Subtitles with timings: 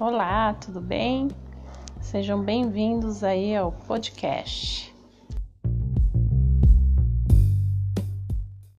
[0.00, 1.28] Olá, tudo bem?
[2.00, 4.93] Sejam bem-vindos aí ao podcast.